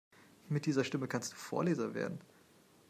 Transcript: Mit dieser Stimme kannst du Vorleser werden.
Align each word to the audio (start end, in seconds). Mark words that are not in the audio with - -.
Mit 0.49 0.65
dieser 0.65 0.83
Stimme 0.83 1.07
kannst 1.07 1.33
du 1.33 1.37
Vorleser 1.37 1.93
werden. 1.93 2.21